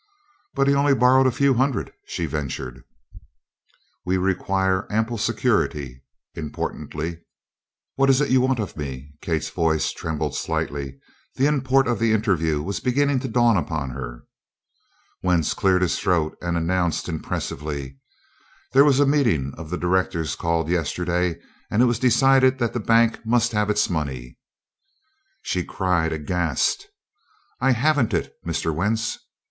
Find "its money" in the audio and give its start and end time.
23.69-24.39